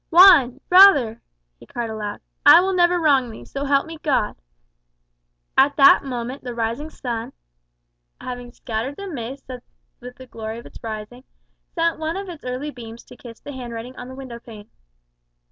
"Juan 0.09 0.59
brother!" 0.67 1.21
he 1.59 1.67
cried 1.67 1.91
aloud, 1.91 2.21
"I 2.43 2.59
will 2.59 2.73
never 2.73 2.99
wrong 2.99 3.29
thee, 3.29 3.45
so 3.45 3.65
help 3.65 3.85
me 3.85 3.99
God!" 3.99 4.35
At 5.55 5.75
that 5.75 6.03
moment 6.03 6.43
the 6.43 6.55
morning 6.55 6.89
sun, 6.89 7.33
having 8.19 8.51
scattered 8.51 8.95
the 8.97 9.05
mists 9.07 9.45
with 9.99 10.15
the 10.15 10.25
glory 10.25 10.57
of 10.57 10.65
its 10.65 10.81
rising, 10.83 11.23
sent 11.75 11.99
one 11.99 12.17
of 12.17 12.29
its 12.29 12.43
early 12.43 12.71
beams 12.71 13.03
to 13.03 13.15
kiss 13.15 13.41
the 13.41 13.51
handwriting 13.51 13.95
on 13.95 14.07
the 14.07 14.15
window 14.15 14.39
pane. 14.39 14.71